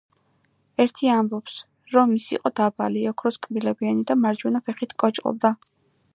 ერთი 0.85 1.11
ამბობს, 1.15 1.59
რომ 1.97 2.15
ის 2.21 2.31
იყო 2.37 2.53
დაბალი, 2.61 3.05
ოქროს 3.13 3.39
კბილებიანი 3.45 4.09
და 4.13 4.19
მარჯვენა 4.25 4.65
ფეხით 4.71 4.99
კოჭლობდა. 5.05 5.55